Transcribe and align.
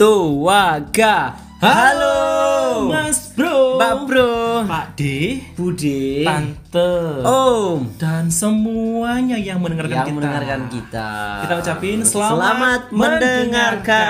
Satu, 0.00 0.40
waga. 0.40 1.36
Halo, 1.60 2.88
Mas 2.88 3.36
Bro, 3.36 3.76
Mbak 3.76 3.94
Bro, 4.08 4.64
Pak 4.64 4.96
D, 4.96 5.00
Bude, 5.52 6.24
Tante, 6.24 7.20
Om, 7.20 8.00
dan 8.00 8.32
semuanya 8.32 9.36
yang 9.36 9.60
mendengarkan 9.60 9.92
yang 9.92 10.08
kita. 10.08 10.16
mendengarkan 10.16 10.60
kita. 10.72 11.08
Kita 11.44 11.54
ucapin 11.60 12.00
selamat, 12.00 12.32
Selamat 12.32 12.80
mendengarkan. 12.96 14.00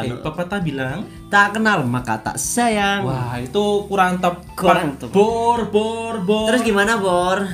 Oke, 0.00 0.24
pepatah 0.24 0.60
bilang, 0.64 1.04
Tak 1.28 1.60
kenal 1.60 1.84
maka 1.84 2.24
tak 2.24 2.40
sayang. 2.40 3.04
wah 3.04 3.36
itu 3.36 3.84
kurang 3.84 4.24
tepat. 4.24 4.56
Kurang 4.56 4.96
tepat. 4.96 5.12
Bor, 5.12 5.68
bor, 5.68 6.24
bor. 6.24 6.48
Terus 6.48 6.64
gimana, 6.64 6.96
Bor? 6.96 7.44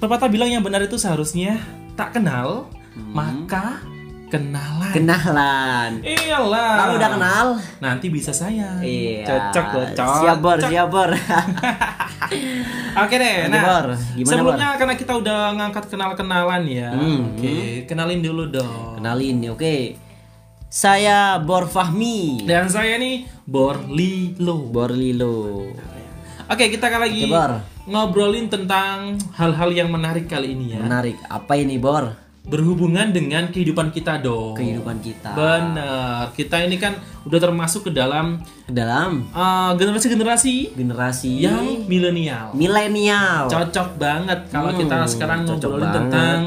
pepatah 0.00 0.32
bilang 0.32 0.48
yang 0.48 0.64
benar 0.64 0.80
itu 0.80 0.96
seharusnya 0.96 1.60
tak 1.92 2.16
kenal, 2.16 2.72
Hmm. 2.90 3.12
maka 3.12 3.84
kenalan. 4.30 4.90
Kenalan. 4.90 5.90
Iyalah. 6.00 6.72
Kalau 6.78 6.92
udah 6.94 7.10
kenal, 7.12 7.46
nanti 7.78 8.06
bisa 8.08 8.30
sayang. 8.30 8.78
iya. 8.80 9.26
Cocok, 9.26 9.66
cocok. 9.92 10.14
Siap, 10.22 10.36
Bor, 10.38 10.58
siap, 10.62 10.88
Bor. 10.88 11.10
Oke 13.02 13.14
deh, 13.16 13.46
nah 13.46 13.60
Bor. 13.60 13.86
Gimana, 14.14 14.30
sebelumnya 14.30 14.68
karena 14.74 14.94
kita 14.94 15.12
udah 15.14 15.38
ngangkat 15.54 15.84
kenal-kenalan 15.86 16.62
ya, 16.64 16.88
Hmm, 16.90 17.34
oke, 17.34 17.54
kenalin 17.84 18.20
dulu 18.20 18.46
dong. 18.48 18.98
Kenalin 18.98 19.36
oke. 19.48 19.76
Saya 20.66 21.38
Bor 21.38 21.66
Fahmi. 21.66 22.46
Dan 22.46 22.70
saya 22.70 22.94
nih 22.94 23.26
Borlilo. 23.42 24.70
Bor 24.70 24.90
Lilo. 24.90 25.66
Oke, 26.46 26.66
kita 26.66 26.86
kali 26.86 27.02
lagi 27.06 27.22
Oke, 27.26 27.34
Bor. 27.34 27.52
ngobrolin 27.86 28.46
tentang 28.46 29.18
hal-hal 29.34 29.70
yang 29.70 29.90
menarik 29.90 30.26
kali 30.26 30.54
ini 30.54 30.74
ya, 30.74 30.82
Menarik. 30.82 31.18
Apa 31.26 31.54
ini, 31.54 31.78
Bor? 31.78 32.10
Berhubungan 32.50 33.08
dengan 33.08 33.46
kehidupan 33.46 33.88
kita 33.88 34.18
dong. 34.18 34.52
Kehidupan 34.52 34.98
kita. 34.98 35.30
Bener, 35.32 36.34
kita 36.34 36.56
ini 36.60 36.76
kan 36.76 36.94
udah 37.22 37.38
termasuk 37.38 37.86
ke 37.86 37.92
dalam 37.92 38.42
Dalam 38.66 39.30
uh, 39.30 39.72
generasi-generasi 39.72 40.74
generasi 40.74 41.30
yang 41.38 41.86
milenial. 41.86 42.50
milenial. 42.52 43.46
Cocok 43.46 43.96
banget 43.96 44.38
kalau 44.48 44.70
Hmm, 44.70 44.80
kita 44.80 44.96
sekarang 45.06 45.38
ngobrolin 45.44 45.78
banget. 45.80 45.94
tentang 45.96 46.38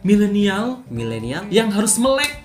milenial 0.00 0.64
Milenial. 0.88 1.44
yang 1.48 1.68
harus 1.68 1.96
melek 1.96 2.40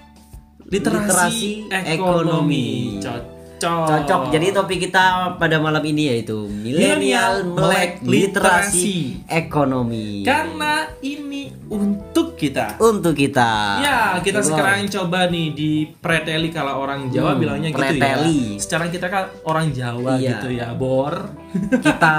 literasi, 0.66 1.04
Literasi 1.06 1.52
ekonomi. 1.72 1.94
ekonomi. 1.94 2.68
Cocok. 3.00 3.34
Cocok. 3.58 4.22
Jadi 4.30 4.48
topik 4.52 4.80
kita 4.82 5.04
pada 5.36 5.58
malam 5.58 5.80
ini 5.82 6.12
yaitu 6.12 6.36
milenial 6.46 7.44
melek 7.46 8.04
literasi 8.04 9.24
ekonomi. 9.26 10.24
karena 10.24 10.74
ini 11.02 11.52
untuk 11.66 12.15
kita. 12.36 12.76
Untuk 12.78 13.14
kita. 13.14 13.80
Ya, 13.80 14.00
kita 14.20 14.40
sekarang 14.40 14.86
coba 14.88 15.28
nih 15.28 15.52
di 15.52 15.72
preteli 15.96 16.48
kalau 16.50 16.80
orang 16.80 17.08
Jawa 17.08 17.32
Hmm, 17.32 17.40
bilangnya 17.40 17.70
gitu 17.70 17.80
preteli. 17.80 18.38
ya. 18.54 18.60
Secara 18.60 18.86
kita 18.88 19.08
kan 19.08 19.24
orang 19.44 19.72
Jawa 19.72 20.16
Iya. 20.16 20.30
gitu 20.36 20.48
ya, 20.54 20.68
Bor. 20.72 21.16
kita 21.86 22.16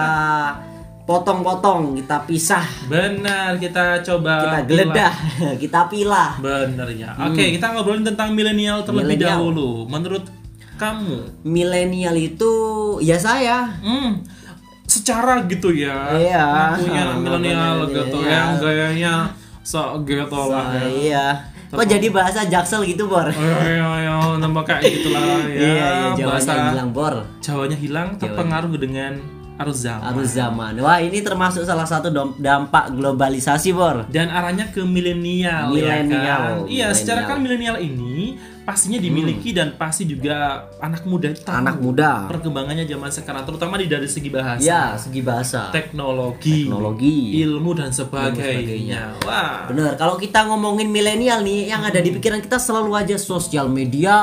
potong-potong, 1.02 1.94
kita 1.94 2.24
pisah, 2.24 2.66
Benar, 2.84 3.54
kita 3.56 4.02
coba 4.02 4.42
kita 4.42 4.58
geledah, 4.66 5.14
kita 5.62 5.80
pilah. 5.86 6.34
Bener 6.36 6.88
ya. 6.92 7.14
Oke, 7.22 7.54
kita 7.54 7.70
ngobrolin 7.70 8.02
tentang 8.02 8.32
milenial 8.32 8.82
terlebih 8.82 9.14
Hmm. 9.14 9.22
Milenial. 9.22 9.30
dahulu. 9.38 9.70
Menurut 9.86 10.24
kamu, 10.74 11.40
Milenial 11.42 12.12
itu 12.12 12.52
ya 13.00 13.16
saya. 13.16 13.70
hmm, 13.78 14.34
secara 14.84 15.42
gitu 15.44 15.70
ya, 15.70 16.10
Iya. 16.10 16.46
punya 16.76 17.04
milenial 17.22 17.86
gitu, 17.86 18.18
yang 18.22 18.58
gayanya 18.58 19.30
sok 19.66 20.06
gitu 20.06 20.30
lah. 20.30 20.78
Nah, 20.78 20.78
ya. 20.78 20.86
iya. 20.86 21.26
Kok 21.66 21.82
jadi 21.82 22.06
bahasa 22.14 22.46
jaksel 22.46 22.86
gitu, 22.86 23.10
Bor? 23.10 23.26
Oh, 23.26 23.34
iya, 23.34 23.74
iya, 23.74 23.86
iya, 24.06 24.14
nambah 24.38 24.62
kayak 24.62 24.86
gitulah 24.86 25.18
ya. 25.18 25.34
Iya, 25.42 25.58
iya, 25.58 25.86
Jawanya 26.14 26.26
bahasa 26.30 26.52
bilang 26.70 26.90
Bor. 26.94 27.14
Jawanya 27.42 27.76
hilang 27.76 28.08
terpengaruh 28.22 28.70
dengan 28.78 29.18
arus 29.58 29.82
zaman. 29.82 30.06
Arus 30.14 30.30
zaman. 30.38 30.72
Wah, 30.78 31.02
ini 31.02 31.18
termasuk 31.26 31.66
salah 31.66 31.82
satu 31.82 32.14
dampak 32.38 32.94
globalisasi, 32.94 33.74
Bor. 33.74 34.06
Dan 34.06 34.30
arahnya 34.30 34.70
ke 34.70 34.86
milenial, 34.86 35.74
ya 35.74 35.98
Milenial, 36.06 36.62
kan? 36.62 36.70
Iya, 36.70 36.94
secara 36.94 37.26
kan 37.26 37.42
milenial 37.42 37.82
ini 37.82 38.38
pastinya 38.66 38.98
dimiliki 38.98 39.54
dan 39.54 39.72
pasti 39.72 40.02
juga 40.04 40.34
anak 40.76 41.06
muda 41.06 41.30
tahu 41.32 41.54
Anak 41.56 41.76
muda. 41.78 42.26
perkembangannya 42.26 42.82
zaman 42.84 43.06
sekarang, 43.08 43.46
terutama 43.46 43.78
di 43.78 43.86
dari 43.86 44.04
segi 44.04 44.26
bahasa, 44.26 44.58
Ya, 44.60 44.98
segi 44.98 45.22
bahasa. 45.22 45.70
teknologi, 45.70 46.66
Teknologi. 46.66 47.38
ilmu 47.38 47.70
dan 47.72 47.94
sebagainya. 47.94 49.22
Wah, 49.22 49.70
Bener, 49.70 49.94
kalau 49.94 50.16
kita 50.16 50.42
ngomongin 50.44 50.88
milenial 50.88 51.40
nih, 51.40 51.68
yang 51.68 51.80
ada 51.80 51.96
di 51.96 52.10
pikiran 52.10 52.40
kita 52.40 52.58
selalu 52.58 52.90
aja 52.92 53.14
sosial 53.16 53.68
media. 53.68 54.18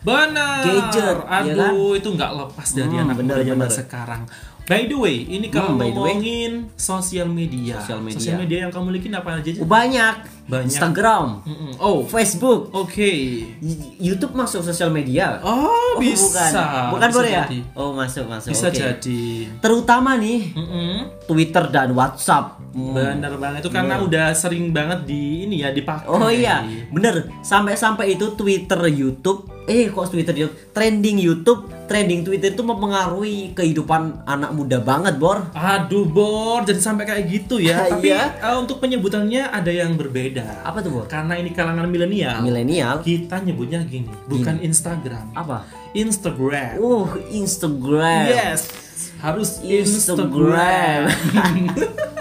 benar. 0.00 0.64
Gadget, 0.64 1.18
ya 1.20 1.52
Aduh, 1.52 1.92
itu 1.92 2.08
nggak 2.08 2.32
lepas 2.32 2.68
dari 2.72 2.88
Hmm, 2.90 3.04
anak 3.04 3.16
bener, 3.18 3.36
muda 3.36 3.44
zaman 3.44 3.60
bener. 3.62 3.76
sekarang. 3.76 4.22
By 4.62 4.86
the 4.86 4.94
way, 4.94 5.26
ini 5.26 5.50
kalau 5.50 5.74
Hmm, 5.74 5.82
ngomongin 5.84 6.70
sosial 6.72 7.26
media, 7.26 7.82
Sosial 7.82 7.98
media. 8.38 8.62
yang 8.62 8.70
kamu 8.70 8.84
miliki 8.88 9.10
apa 9.10 9.36
aja? 9.36 9.50
Banyak. 9.58 10.14
Banyak. 10.52 10.68
Instagram, 10.68 11.40
Mm-mm. 11.42 11.72
Oh, 11.78 12.04
Facebook, 12.04 12.68
oke. 12.70 13.08
Y- 13.56 13.56
YouTube 13.98 14.32
masuk 14.32 14.60
sosial 14.60 14.88
media. 14.88 15.40
Oh, 15.40 15.96
bisa. 15.96 16.28
bukan. 16.44 16.52
Bukan 16.92 17.08
Bisa 17.08 17.16
boleh 17.16 17.30
ya? 17.30 17.42
jadi. 17.42 17.58
Oh, 17.72 17.90
masuk, 17.90 18.24
masuk. 18.26 18.50
Bisa 18.50 18.68
Oke. 18.68 18.76
jadi. 18.76 19.22
Terutama 19.58 20.10
nih 20.14 20.52
Mm-mm. 20.52 20.92
Twitter 21.24 21.64
dan 21.66 21.88
WhatsApp. 21.90 22.60
Hmm. 22.70 22.92
Bener 22.92 23.32
banget 23.36 23.60
itu 23.60 23.70
karena 23.70 23.96
udah 23.98 24.32
sering 24.32 24.68
banget 24.70 25.04
di 25.04 25.44
ini 25.44 25.60
ya 25.60 25.70
dipakai. 25.70 26.04
Oh 26.04 26.28
iya, 26.28 26.60
bener. 26.88 27.28
Sampai-sampai 27.42 28.12
itu 28.12 28.32
Twitter, 28.32 28.80
YouTube, 28.86 29.44
eh 29.62 29.86
kok 29.86 30.08
Twitter, 30.08 30.32
YouTube, 30.34 30.56
trending 30.72 31.16
YouTube, 31.16 31.60
trending 31.84 32.20
Twitter 32.22 32.48
itu 32.50 32.62
mempengaruhi 32.62 33.52
kehidupan 33.52 34.24
anak 34.24 34.50
muda 34.50 34.80
banget, 34.80 35.16
Bor. 35.16 35.52
Aduh, 35.52 36.04
Bor, 36.06 36.64
jadi 36.64 36.80
sampai 36.80 37.04
kayak 37.04 37.24
gitu 37.28 37.60
ya. 37.60 37.84
Tapi 37.92 38.08
Iya. 38.08 38.40
eh, 38.40 38.56
untuk 38.56 38.80
penyebutannya 38.80 39.46
ada 39.46 39.68
yang 39.68 39.92
berbeda. 39.94 40.41
Apa 40.62 40.78
tuh, 40.82 40.90
Bor? 40.90 41.04
Karena 41.06 41.34
ini 41.38 41.50
kalangan 41.50 41.86
milenial. 41.86 42.42
Milenial. 42.42 43.00
Kita 43.02 43.42
nyebutnya 43.42 43.82
gini, 43.86 44.10
bukan 44.26 44.58
Instagram. 44.62 45.32
Apa? 45.36 45.64
Instagram. 45.92 46.80
Uh, 46.80 47.10
Instagram. 47.28 48.24
Yes. 48.32 48.72
Harus 49.20 49.60
Instagram. 49.60 51.08
Instagram. 51.12 51.68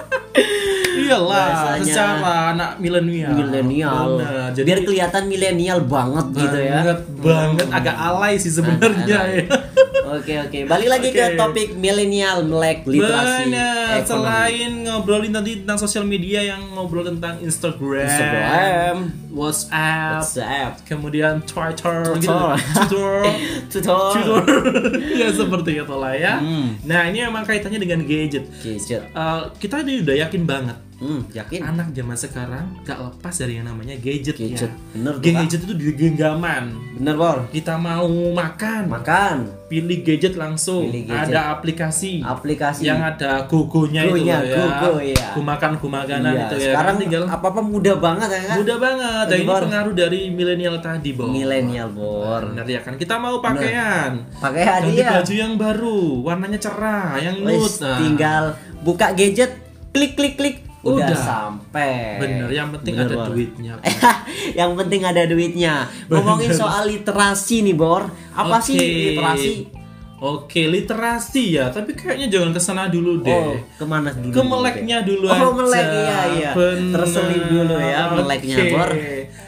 Iyalah, 0.92 1.48
Bahasanya 1.76 1.86
secara 1.88 2.34
anak 2.56 2.72
milenial. 2.80 3.32
Milenial. 3.36 4.10
Jadi 4.56 4.68
Biar 4.68 4.80
kelihatan 4.86 5.24
milenial 5.28 5.80
banget 5.84 6.26
gitu 6.36 6.58
ya. 6.60 6.76
banget, 6.84 7.00
banget 7.20 7.68
agak 7.72 7.96
alay 7.96 8.36
sih 8.40 8.52
sebenarnya 8.54 9.20
ya. 9.28 9.44
Oke 10.12 10.36
oke, 10.36 10.60
balik 10.68 10.90
lagi 10.92 11.08
ke 11.16 11.24
Oke. 11.24 11.40
topik 11.40 11.70
milenial 11.80 12.44
melek 12.44 12.84
literasi 12.84 13.48
Benar. 13.48 14.04
Selain 14.04 14.72
ngobrolin 14.84 15.32
tadi 15.32 15.64
tentang 15.64 15.80
sosial 15.80 16.04
media 16.04 16.44
yang 16.44 16.60
ngobrol 16.76 17.08
tentang 17.08 17.40
Instagram, 17.40 18.04
Instagram, 18.04 18.96
WhatsApp, 19.32 20.20
WhatsApp, 20.20 20.72
kemudian 20.84 21.40
Twitter, 21.48 22.04
Twitter. 22.12 22.20
gitu. 22.20 22.36
Twitter, 22.92 23.12
tutor, 23.72 24.12
Twitter, 24.20 24.60
ya 25.24 25.28
seperti 25.32 25.72
itu 25.80 25.96
lah 25.96 26.12
ya. 26.12 26.44
Hmm. 26.44 26.76
Nah 26.84 27.08
ini 27.08 27.24
memang 27.24 27.48
kaitannya 27.48 27.80
dengan 27.80 28.04
gadget. 28.04 28.52
gadget. 28.60 29.08
Eh, 29.16 29.42
kita 29.64 29.80
ini 29.88 30.04
udah 30.04 30.16
yakin 30.28 30.44
banget 30.44 30.91
Hmm, 31.02 31.26
yakin? 31.28 31.66
anak 31.66 31.88
zaman 31.92 32.14
sekarang 32.14 32.66
gak 32.82 32.94
lepas 32.96 33.34
dari 33.34 33.58
yang 33.58 33.66
namanya 33.66 33.98
gadget, 33.98 34.38
Gadget. 34.38 34.70
ya. 34.70 34.94
Bener 34.94 35.14
tuh, 35.18 35.26
gadget 35.26 35.60
itu 35.60 35.74
di 35.74 35.86
genggaman. 35.92 36.78
Bener 36.94 37.18
bor. 37.18 37.50
Kita 37.50 37.74
mau 37.76 38.06
makan, 38.30 38.86
Makan, 38.86 39.38
pilih 39.66 40.00
gadget 40.00 40.38
langsung. 40.38 40.86
Pilih 40.86 41.10
gadget. 41.10 41.34
Ada 41.34 41.42
aplikasi. 41.52 42.22
aplikasi. 42.22 42.86
yang 42.86 43.02
ada 43.02 43.44
gogonya 43.46 44.06
itu 44.06 44.22
ya. 44.24 44.46
gogo, 44.46 45.02
iya. 45.02 45.34
Gumakan 45.34 45.72
gumakanan 45.76 46.32
Iya, 46.32 46.44
itu 46.44 46.56
ya. 46.56 46.66
Sekarang 46.70 46.90
Kan 46.92 47.02
tinggal 47.02 47.24
apa 47.26 47.48
apa 47.50 47.62
mudah 47.64 47.96
banget 47.98 48.30
ya 48.30 48.42
kan? 48.44 48.56
mudah 48.62 48.78
banget. 48.78 49.24
Dan 49.24 49.32
Lagi, 49.32 49.42
ini 49.42 49.50
Bor. 49.50 49.62
pengaruh 49.66 49.94
dari 49.96 50.20
milenial 50.30 50.76
tadi, 50.78 51.10
Bor. 51.12 51.28
Milenial 51.28 51.90
bor. 51.90 52.42
Benar 52.46 52.68
ya 52.68 52.80
kan. 52.80 52.94
Kita 52.94 53.18
mau 53.18 53.42
pakaian. 53.42 54.22
Pakai 54.38 54.62
Ganti 54.62 55.02
hadiah. 55.02 55.12
baju 55.18 55.34
yang 55.34 55.54
baru, 55.56 56.00
warnanya 56.22 56.60
cerah, 56.60 57.18
yang 57.18 57.42
nude. 57.42 57.74
Nah, 57.82 57.98
tinggal 57.98 58.44
buka 58.80 59.08
gadget, 59.12 59.58
klik 59.90 60.14
klik 60.14 60.36
klik, 60.36 60.58
udah, 60.82 61.06
Udah. 61.06 61.14
sampai. 61.14 62.18
Bener, 62.18 62.50
yang 62.50 62.74
penting 62.74 62.94
Bener, 62.98 63.08
ada 63.08 63.16
Bor. 63.16 63.28
duitnya. 63.30 63.74
yang 64.60 64.72
penting 64.74 65.02
ada 65.06 65.22
duitnya. 65.24 65.74
Ngomongin 66.10 66.52
soal 66.52 66.90
literasi 66.90 67.62
nih, 67.62 67.76
Bor. 67.78 68.10
Apa 68.34 68.58
Oke. 68.58 68.66
sih 68.66 68.78
literasi? 68.78 69.54
Oke, 70.22 70.70
literasi 70.70 71.58
ya, 71.58 71.74
tapi 71.74 71.98
kayaknya 71.98 72.30
jangan 72.30 72.54
ke 72.54 72.62
sana 72.62 72.86
dulu 72.86 73.26
deh. 73.26 73.34
Oh, 73.34 73.58
ke 73.58 73.86
mana 73.90 74.14
dulu? 74.14 74.30
Ke 74.30 74.42
meleknya 74.42 75.02
dulu 75.02 75.26
Oh, 75.26 75.34
aja. 75.34 75.50
melek, 75.50 75.86
iya, 75.98 76.20
iya. 76.30 76.52
Bener. 76.54 76.94
Terselip 76.94 77.44
dulu 77.50 77.74
ya 77.74 78.02
meleknya. 78.14 78.58
Bor. 78.70 78.90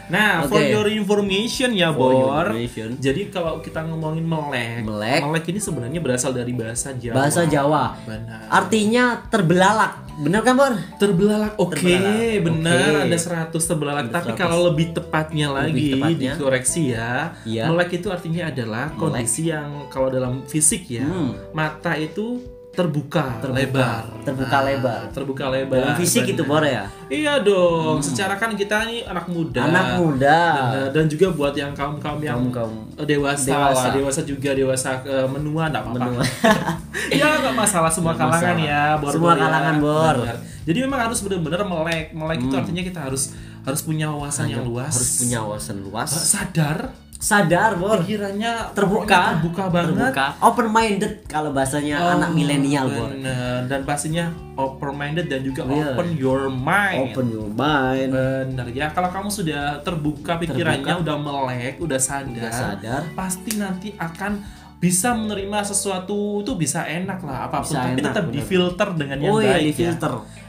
Nah, 0.06 0.44
for 0.46 0.58
Oke. 0.58 0.68
your 0.70 0.88
information 0.90 1.72
ya, 1.72 1.90
For 1.90 2.12
your 2.12 2.26
Bor. 2.26 2.46
information. 2.50 2.88
Jadi 2.98 3.22
kalau 3.28 3.60
kita 3.60 3.84
ngomongin 3.84 4.24
melek, 4.24 4.84
Melek. 4.84 5.46
ini 5.46 5.60
sebenarnya 5.60 6.00
berasal 6.00 6.32
dari 6.32 6.52
bahasa 6.52 6.92
Jawa. 6.92 7.16
Bahasa 7.16 7.42
Jawa. 7.46 7.96
Benar. 8.04 8.48
Artinya 8.48 9.04
terbelalak. 9.26 9.94
Bener 10.16 10.42
kan, 10.42 10.54
Bor? 10.54 10.74
Terbelalak, 10.96 11.58
oke, 11.58 11.74
Terbelalak, 11.74 12.44
benar 12.44 12.92
oke. 12.94 13.04
ada 13.04 13.18
100 13.18 13.64
terbelalak. 13.66 14.02
Ada 14.04 14.14
Tapi 14.14 14.30
100. 14.30 14.38
kalau 14.38 14.60
lebih 14.68 14.88
tepatnya 14.94 15.48
lagi 15.50 15.90
tepatnya. 15.92 16.32
dikoreksi 16.36 16.82
ya, 16.92 17.14
Iya. 17.44 17.64
melek 17.66 17.98
itu 17.98 18.08
artinya 18.08 18.44
adalah 18.48 18.94
kondisi 18.94 19.50
yang 19.50 19.90
kalau 19.90 20.08
dalam 20.08 20.46
fisik 20.46 20.86
ya, 20.88 21.02
Hmm. 21.02 21.34
mata 21.52 21.98
itu 21.98 22.46
terbuka, 22.74 23.38
lebar, 23.46 24.02
Terbuka 24.22 24.50
Nah, 24.52 24.66
lebar. 24.66 25.02
terbuka 25.08 25.46
lebar. 25.48 25.78
Dalam 25.80 25.94
fisik 25.96 26.26
itu, 26.28 26.42
benar. 26.42 26.50
Bor 26.50 26.64
ya. 26.66 26.84
Iya 27.06 27.34
dong, 27.40 28.02
secara 28.02 28.34
kan 28.34 28.52
kita 28.52 28.84
nih 28.84 29.06
anak 29.06 29.30
muda. 29.30 29.62
Anak 29.62 29.88
muda. 29.96 30.40
Benar. 30.74 30.90
Dan 30.90 31.06
juga 31.06 31.30
buat 31.30 31.54
yang 31.54 31.70
kaum 31.72 32.02
kaum 32.02 32.18
yang 32.18 32.34
Kaum-kaum 32.36 32.74
dewasa, 33.00 33.46
dewasa. 33.48 33.78
lah, 33.78 33.94
dewasa 33.94 34.22
juga 34.24 34.50
dewasa 34.52 34.90
eh, 35.02 35.28
menua, 35.28 35.70
enggak 35.70 35.86
apa-apa. 35.86 36.02
Menua. 36.02 36.26
ya 37.14 37.28
nggak 37.38 37.54
masalah 37.54 37.88
semua 37.88 38.12
Nggak 38.12 38.26
kalangan 38.26 38.58
masalah. 38.58 38.66
ya, 38.66 38.84
bor 38.98 39.12
Semua 39.14 39.34
kalangan, 39.38 39.76
Bor. 39.78 40.16
Hmm. 40.26 40.42
Jadi 40.64 40.78
memang 40.80 41.00
harus 41.04 41.20
benar-benar 41.22 41.62
melek. 41.64 42.06
Melek 42.12 42.40
itu 42.42 42.56
artinya 42.56 42.82
kita 42.82 43.00
harus 43.06 43.24
harus 43.62 43.82
punya 43.82 44.10
wawasan 44.10 44.50
yang 44.50 44.66
luas. 44.66 44.92
Harus 44.92 45.12
punya 45.22 45.38
wawasan 45.42 45.78
luas. 45.80 46.10
sadar, 46.10 46.90
Sadar, 47.24 47.80
Bor. 47.80 48.04
pikirannya 48.04 48.76
Terbuka. 48.76 49.40
terbuka 49.40 49.72
banget. 49.72 50.12
Terbuka. 50.12 50.26
Open 50.44 50.68
minded 50.68 51.24
kalau 51.24 51.50
bahasanya 51.50 51.96
Oh, 51.98 52.12
anak 52.14 52.30
milenial, 52.32 52.84
Bor. 52.86 53.16
Dan 53.64 53.80
pastinya 53.84 54.28
open 54.54 54.92
minded 54.92 55.26
dan 55.26 55.40
juga 55.40 55.64
Iya. 55.64 55.96
open 55.96 56.08
your 56.14 56.52
mind. 56.52 57.00
Open 57.10 57.26
your 57.32 57.48
mind. 57.48 58.12
Bener 58.12 58.68
ya, 58.70 58.92
kalau 58.92 59.08
kamu 59.08 59.32
sudah 59.32 59.80
terbuka 59.80 60.36
pikirannya, 60.38 61.00
udah 61.00 61.16
melek, 61.16 61.80
udah 61.80 61.96
sadar, 61.96 62.28
Udah 62.28 62.52
sadar. 62.52 63.02
pasti 63.14 63.56
nanti 63.56 63.96
akan 63.96 64.44
bisa 64.78 65.16
menerima 65.16 65.64
sesuatu 65.64 66.44
itu 66.44 66.60
bisa 66.60 66.84
enak 66.84 67.24
lah 67.24 67.48
apa 67.48 67.64
pun, 67.64 67.72
Bisa 67.72 67.80
tapi 67.82 67.96
enak, 67.96 68.04
tetap 68.04 68.24
bener. 68.26 68.36
difilter 68.36 68.88
dengan 68.94 69.18
yang 69.18 69.32
Oh 69.32 69.40
iya, 69.40 69.56
baik 69.56 69.64
di 69.64 69.72
ya. 69.80 69.92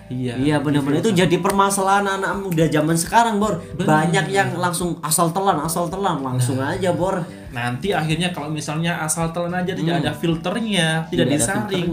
Iya. 0.06 0.36
Iya 0.36 0.56
benar-benar 0.60 1.00
itu 1.00 1.10
jadi 1.10 1.36
permasalahan 1.38 2.04
anak 2.20 2.36
muda 2.38 2.64
zaman 2.66 2.92
sekarang, 2.92 3.40
Bor. 3.40 3.56
Banyak 3.74 4.28
yang 4.28 4.52
langsung 4.54 5.00
asal 5.00 5.32
telan, 5.32 5.56
asal 5.60 5.88
telan, 5.88 6.20
langsung 6.20 6.60
Nah. 6.60 6.76
aja, 6.76 6.92
Bor. 6.92 7.24
Nanti 7.50 7.90
akhirnya 7.90 8.28
kalau 8.28 8.48
misalnya 8.48 9.00
asal 9.00 9.32
telan 9.32 9.54
aja 9.54 9.72
tidak 9.72 10.02
ada 10.02 10.12
filternya, 10.12 11.08
tidak, 11.08 11.08
Hmm. 11.08 11.10
Tidak 11.10 11.26
disaring, 11.30 11.90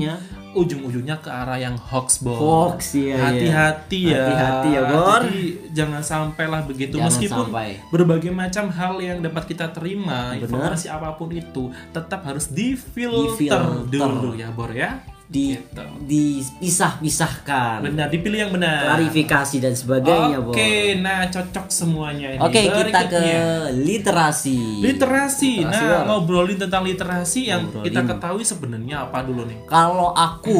ujung-ujungnya 0.51 1.15
ke 1.17 1.31
arah 1.31 1.55
yang 1.55 1.79
hoax, 1.79 2.19
Bor. 2.19 2.35
Hoax, 2.35 2.99
iya, 2.99 3.15
iya. 3.15 3.23
Hati-hati 3.23 3.99
ya. 4.11 4.19
Hati-hati 4.19 4.69
ya, 4.69 4.81
Bor. 4.83 5.21
Jadi 5.23 5.39
jangan 5.71 6.01
sampailah 6.03 6.61
begitu. 6.67 6.99
Jangan 6.99 7.07
Meskipun 7.07 7.45
sampai. 7.47 7.69
berbagai 7.87 8.31
macam 8.35 8.67
hal 8.67 8.99
yang 8.99 9.23
dapat 9.23 9.47
kita 9.47 9.71
terima, 9.71 10.35
Benar. 10.35 10.43
informasi 10.43 10.91
apa 10.91 11.15
pun 11.15 11.31
itu 11.31 11.63
tetap 11.89 12.27
harus 12.27 12.51
difilter, 12.51 13.87
Difilter. 13.87 14.11
dulu 14.11 14.35
ya, 14.35 14.51
Bor 14.51 14.69
ya. 14.69 14.99
Di 15.31 15.55
Gitu. 15.55 15.83
dipisah-pisahkan. 16.03 17.79
Benar, 17.81 18.11
dipilih 18.11 18.39
yang 18.43 18.51
benar. 18.51 18.83
Klarifikasi 18.85 19.57
dan 19.57 19.71
sebagainya. 19.71 20.43
Oke, 20.43 20.99
nah 20.99 21.23
cocok 21.25 21.71
semuanya 21.71 22.35
ini. 22.35 22.39
Oke, 22.39 22.61
kita 22.67 22.99
ke 23.07 23.23
literasi. 23.71 24.59
Literasi. 24.83 24.83
Literasi, 24.83 25.53
Nah, 25.63 25.71
Bor. 25.71 26.01
ngobrolin 26.27 26.59
tentang 26.59 26.83
literasi 26.83 27.47
yang 27.47 27.63
Ngobrolin. 27.63 27.85
kita 27.87 28.01
ketahui 28.05 28.43
sebenarnya 28.43 29.07
apa 29.07 29.23
dulu 29.23 29.47
nih? 29.47 29.57
Kalau 29.65 30.11
aku 30.11 30.59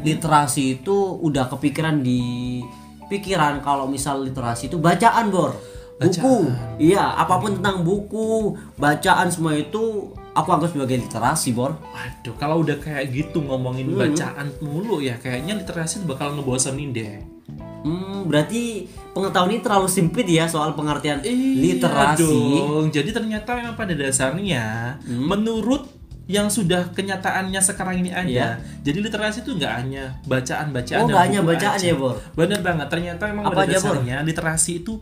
literasi 0.00 0.78
itu 0.78 0.94
udah 1.18 1.50
kepikiran 1.50 1.98
di 1.98 2.62
pikiran 3.04 3.60
kalau 3.60 3.84
misal 3.84 4.22
literasi 4.22 4.66
itu 4.68 4.78
bacaan, 4.78 5.26
Bor. 5.28 5.58
Buku. 5.94 6.50
Iya, 6.76 7.14
apa 7.14 7.38
pun 7.38 7.54
tentang 7.54 7.82
buku, 7.82 8.54
bacaan 8.74 9.30
semua 9.30 9.54
itu 9.54 10.10
aku 10.34 10.48
anggap 10.50 10.70
sebagai 10.70 10.98
literasi, 11.00 11.50
Bor. 11.50 11.78
Waduh, 11.80 12.34
kalau 12.36 12.60
udah 12.60 12.76
kayak 12.76 13.08
gitu 13.08 13.38
ngomongin 13.40 13.86
bacaan 13.88 14.50
mulu 14.60 14.98
ya, 14.98 15.14
kayaknya 15.16 15.54
literasi 15.54 16.02
tuh 16.02 16.10
bakal 16.10 16.34
ngebosenin 16.34 16.90
deh. 16.90 17.22
Hmm, 17.84 18.24
berarti 18.24 18.84
pengetahuan 19.12 19.52
ini 19.52 19.60
terlalu 19.60 19.86
sempit 19.86 20.24
ya 20.24 20.44
soal 20.44 20.72
pengertian 20.72 21.20
Iya 21.20 21.76
literasi. 21.76 22.24
dong. 22.24 22.88
Jadi 22.88 23.10
ternyata 23.12 23.54
memang 23.54 23.76
pada 23.76 23.92
dasarnya 23.92 24.96
Hmm. 25.00 25.28
menurut 25.28 25.84
yang 26.24 26.48
sudah 26.48 26.88
kenyataannya 26.90 27.60
sekarang 27.60 28.00
ini 28.00 28.08
aja. 28.08 28.56
Jadi 28.80 28.98
literasi 28.98 29.44
itu 29.44 29.52
nggak 29.52 29.72
hanya 29.76 30.16
bacaan-bacaan 30.24 30.96
Oh, 30.98 31.06
nggak 31.06 31.22
hanya 31.22 31.40
bacaan 31.44 31.76
aja. 31.76 31.84
ya, 31.84 31.94
Bor? 31.94 32.16
Bener 32.32 32.64
banget. 32.64 32.88
Ternyata 32.88 33.22
memang 33.28 33.44
Apa 33.44 33.54
pada 33.60 33.68
aja, 33.68 33.76
Bor? 33.76 34.00
dasarnya 34.00 34.16
literasi 34.24 34.80
itu 34.80 34.96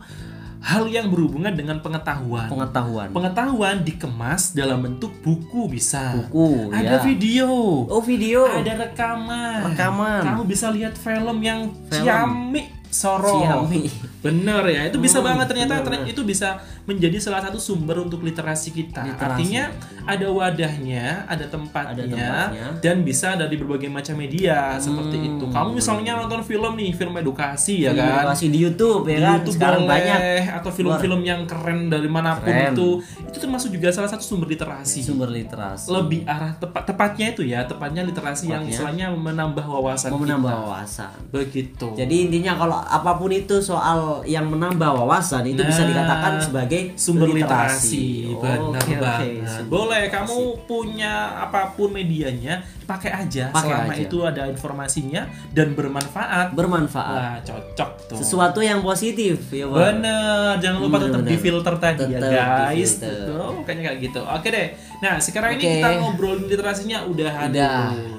hal 0.63 0.87
yang 0.87 1.11
berhubungan 1.11 1.51
dengan 1.51 1.83
pengetahuan. 1.83 2.47
Pengetahuan. 2.47 3.11
Pengetahuan 3.11 3.75
dikemas 3.83 4.55
dalam 4.55 4.79
bentuk 4.79 5.11
buku 5.19 5.67
bisa. 5.67 6.15
Buku, 6.15 6.71
Ada 6.71 6.97
ya. 6.97 7.03
video. 7.03 7.51
Oh, 7.91 7.99
video. 7.99 8.47
Ada 8.47 8.87
rekaman. 8.87 9.75
Rekaman. 9.75 10.23
Kamu 10.23 10.41
bisa 10.47 10.71
lihat 10.71 10.95
film 10.95 11.43
yang 11.43 11.67
Film. 11.91 12.07
ciamik 12.07 12.71
soro. 12.87 13.43
Ciamik. 13.43 13.91
Bener 14.23 14.63
ya, 14.65 14.81
itu 14.85 14.97
bisa 14.97 15.19
Hmm, 15.19 15.27
banget 15.27 15.45
ternyata 15.45 15.73
bener, 15.79 16.07
itu 16.07 16.21
bisa 16.23 16.55
menjadi 16.83 17.19
salah 17.19 17.41
satu 17.41 17.59
sumber 17.59 17.99
untuk 17.99 18.19
literasi 18.19 18.71
kita. 18.71 19.03
Literasi. 19.03 19.27
Artinya 19.35 19.63
ada 20.05 20.27
wadahnya, 20.27 21.05
ada 21.25 21.45
tempatnya, 21.45 21.91
Ada 21.99 22.15
tempatnya. 22.49 22.65
dan 22.79 22.95
bisa 23.01 23.35
dari 23.35 23.55
berbagai 23.55 23.87
macam 23.87 24.15
media 24.15 24.75
seperti 24.77 25.15
Hmm, 25.17 25.27
itu. 25.29 25.45
Kamu 25.45 25.69
misalnya 25.73 26.15
nonton 26.15 26.39
film 26.41 26.73
nih, 26.73 26.91
film 26.91 27.13
edukasi 27.13 27.83
ya 27.83 27.91
Film 27.91 27.99
kan. 28.01 28.23
edukasi 28.23 28.45
di 28.47 28.59
YouTube 28.59 29.03
ya 29.05 29.11
Di 29.11 29.19
kan. 29.19 29.33
YouTube 29.35 29.55
Sekarang 29.55 29.81
boleh, 29.81 29.91
banyak 29.93 30.19
atau 30.53 30.71
film-film 30.71 31.21
yang 31.21 31.41
keren 31.43 31.79
dari 31.87 32.07
mana 32.07 32.35
pun 32.35 32.47
Keren. 32.47 32.71
itu. 32.71 32.89
Itu 33.25 33.37
termasuk 33.39 33.69
juga 33.69 33.89
salah 33.89 34.07
satu 34.07 34.23
sumber 34.23 34.47
literasi 34.47 35.03
sumber 35.03 35.27
literasi. 35.27 35.89
lebih 35.89 36.23
arah 36.23 36.53
tepat 36.53 36.83
tepatnya 36.85 37.27
itu 37.29 37.43
ya 37.43 37.63
tepatnya 37.63 38.01
literasi 38.01 38.47
yang 38.47 38.61
Tepatnya. 38.61 38.71
istilahnya 38.71 39.07
menambah 39.11 39.65
wawasan 39.65 40.09
menambah 40.11 40.47
kita. 40.47 40.63
wawasan. 40.63 41.11
begitu 41.29 41.87
Jadi 41.93 42.15
intinya 42.23 42.53
kalau 42.55 42.77
apa 42.77 43.11
pun 43.13 43.29
itu 43.29 43.57
soal 43.57 44.12
yang 44.23 44.45
menambah 44.45 44.85
wawasan 44.95 45.43
itu 45.45 45.59
bisa 45.59 45.81
Nah, 45.81 45.89
dikatakan 45.89 46.33
sebagai 46.39 46.81
sumber 46.93 47.27
literasi, 47.27 48.29
Oh, 48.29 48.39
benar 48.39 48.79
oke. 48.79 48.95
banget 48.95 49.41
Sumber 49.43 49.69
boleh 49.71 50.01
literasi. 50.01 50.13
kamu 50.13 50.37
punya 50.63 51.13
apa 51.39 51.61
pun 51.71 51.89
medianya 51.89 52.53
pakai 52.83 53.11
aja 53.11 53.47
Pakai 53.49 53.63
selama 53.65 53.89
aja. 53.89 54.01
itu 54.01 54.17
ada 54.21 54.43
informasinya 54.45 55.21
dan 55.49 55.71
bermanfaat 55.71 56.51
bermanfaat. 56.51 57.15
wah 57.15 57.37
cocok 57.41 57.89
tuh 58.05 58.15
Sesuatu 58.15 58.59
yang 58.59 58.79
positif 58.79 59.39
ya, 59.49 59.65
Bang. 59.65 59.97
Bener, 59.97 60.59
jangan 60.59 60.79
lupa 60.79 60.97
Bener, 60.97 61.05
tetap 61.07 61.19
bener. 61.19 61.31
di 61.31 61.37
filter 61.39 61.73
tadi 61.77 62.03
ya 62.05 62.19
Tetap 62.19 62.47
guys. 62.51 62.91
di-filter. 62.93 63.25
Tuh, 63.25 63.49
makanya 63.55 63.81
kayak 63.83 63.97
gitu. 64.01 64.21
Oke 64.21 64.47
deh. 64.49 64.67
Nah 64.99 65.13
sekarang 65.17 65.51
ini 65.53 65.63
Oke. 65.63 65.71
kita 65.73 65.87
ngobrolin 65.97 66.43
literasinya 66.45 66.97
udah 67.03 67.31
ada. 67.41 67.69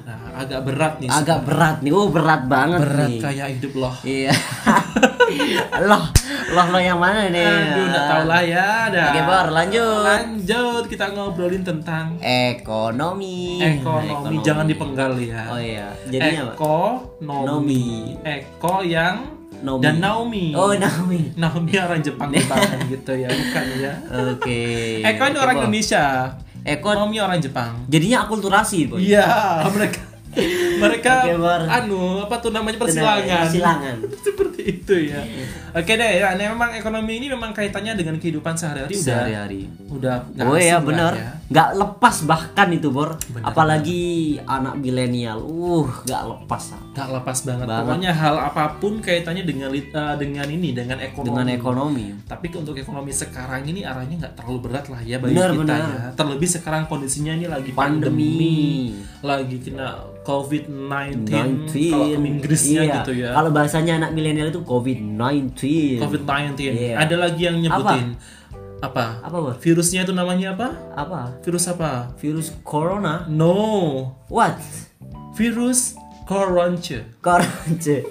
Nah 0.01 0.19
agak 0.35 0.61
berat 0.63 0.95
nih. 0.99 1.09
Agak 1.09 1.39
berat 1.43 1.77
nih. 1.79 1.91
Oh, 1.91 2.09
berat 2.09 2.43
banget 2.45 2.81
berat 2.81 3.07
nih. 3.07 3.21
kayak 3.21 3.47
hidup 3.55 3.73
loh. 3.77 3.95
Iya. 4.03 4.33
loh, 5.81 6.05
loh 6.51 6.67
lo 6.69 6.79
yang 6.79 6.97
mana 6.97 7.29
nih? 7.29 7.45
Aduh, 7.45 7.85
udah 7.87 8.03
tau 8.05 8.23
lah 8.25 8.43
ya. 8.43 8.69
Dah. 8.89 9.09
Oke, 9.11 9.21
Bor, 9.23 9.47
lanjut. 9.51 10.03
Lanjut, 10.05 10.85
kita 10.87 11.05
ngobrolin 11.11 11.63
tentang 11.63 12.17
Ekonomi. 12.21 13.59
ekonomi. 13.61 14.41
Jangan 14.41 14.65
dipenggal 14.65 15.13
ya. 15.17 15.43
Oh 15.49 15.61
iya. 15.61 15.89
Jadinya? 16.07 16.53
Ekonomi. 16.53 17.45
Nomi. 17.45 17.87
Eko 18.21 18.81
yang 18.81 19.17
Nomi. 19.61 19.81
dan 19.81 19.95
Naomi. 19.99 20.47
Oh, 20.53 20.73
Naomi. 20.73 21.33
Naomi 21.41 21.73
orang 21.75 22.01
Jepang 22.01 22.31
gitu 22.93 23.13
ya, 23.15 23.29
bukan 23.29 23.65
ya. 23.81 23.93
Oke. 24.33 24.61
Eko 25.03 25.23
ini 25.27 25.39
orang. 25.39 25.57
Indonesia. 25.61 26.05
Eko 26.65 26.89
Naomi 26.93 27.21
orang 27.21 27.39
Jepang. 27.39 27.73
jadinya 27.87 28.25
akulturasi, 28.25 28.89
Boy. 28.89 29.13
Iya, 29.13 29.29
mereka 29.69 30.01
mereka 30.83 31.13
anu 31.71 32.23
apa 32.25 32.37
tuh 32.43 32.51
namanya 32.51 32.79
persilangan. 32.81 33.49
Persilangan. 33.49 33.97
Seperti 34.27 34.61
itu 34.65 34.95
ya. 35.13 35.21
Oke 35.75 35.99
deh, 35.99 36.23
ya 36.23 36.39
nah, 36.39 36.55
memang 36.55 36.71
ekonomi 36.79 37.19
ini 37.19 37.27
memang 37.27 37.51
kaitannya 37.51 37.99
dengan 37.99 38.15
kehidupan 38.23 38.55
sehari-hari 38.55 38.95
udah 38.95 39.03
Sehari-hari. 39.03 39.67
udah 39.91 40.17
Oh 40.47 40.55
ya 40.55 40.79
benar, 40.79 41.19
ya. 41.19 41.31
nggak 41.51 41.69
lepas 41.75 42.17
bahkan 42.31 42.71
itu 42.71 42.95
bor, 42.95 43.19
Benar, 43.35 43.51
apalagi 43.51 44.39
anak 44.47 44.79
milenial, 44.79 45.43
uh 45.43 45.91
nggak 46.07 46.23
lepas. 46.31 46.79
Nggak 46.95 47.09
lepas 47.11 47.39
banget. 47.43 47.67
Banget. 47.67 47.83
Pokoknya 47.91 48.11
hal 48.15 48.37
apa 48.39 48.65
pun 48.79 49.03
kaitannya 49.03 49.43
dengan 49.43 49.75
eh, 49.75 50.15
dengan 50.15 50.47
ini 50.47 50.71
dengan 50.71 51.03
ekonomi. 51.03 51.27
dengan 51.35 51.47
ekonomi. 51.51 52.07
Tapi 52.23 52.47
untuk 52.55 52.79
ekonomi 52.79 53.11
sekarang 53.11 53.67
ini 53.67 53.83
arahnya 53.83 54.15
nggak 54.23 54.35
terlalu 54.39 54.71
berat 54.71 54.87
lah 54.87 55.03
ya 55.03 55.19
bagi 55.19 55.35
Benar, 55.35 55.51
kita 55.51 55.63
benar. 55.67 55.83
ya. 55.83 56.03
Terlebih 56.15 56.49
sekarang 56.55 56.83
kondisinya 56.87 57.35
ini 57.35 57.47
lagi 57.51 57.75
Pandemi. 57.75 58.31
pandemi, 58.31 58.59
lagi 59.27 59.57
kena 59.59 59.99
COVID-19 60.25 61.29
19 61.69 61.93
kalau 61.93 62.07
Inggrisnya 62.25 62.81
iya. 62.83 62.95
gitu 63.01 63.13
ya. 63.13 63.31
Kalau 63.37 63.51
bahasanya 63.53 63.93
anak 64.01 64.11
milenial 64.17 64.49
itu 64.49 64.65
COVID-19. 64.65 65.61
COVID-19. 66.01 66.57
Iya. 66.65 66.97
Ada 66.99 67.17
lagi 67.21 67.41
yang 67.45 67.61
nyebutin 67.61 68.17
Apa? 68.81 69.21
Apa 69.25 69.37
bor? 69.41 69.55
Virusnya 69.61 70.05
itu 70.05 70.13
namanya 70.13 70.57
apa? 70.57 70.69
Apa? 70.97 71.21
Virus 71.45 71.65
apa? 71.69 72.13
Virus 72.21 72.53
corona? 72.65 73.29
No. 73.29 74.17
What? 74.29 74.61
Virus 75.37 75.97
koronce. 76.25 77.21
Koronce. 77.21 78.05